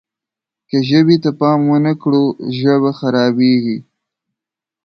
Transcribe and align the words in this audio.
که 0.69 0.77
ژبې 0.89 1.17
ته 1.23 1.29
پام 1.39 1.59
ونه 1.69 1.93
کړو 2.01 2.23
ژبه 2.57 2.91
خرابېږي. 2.99 3.77